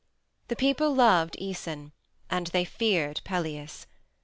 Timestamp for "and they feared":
2.27-3.21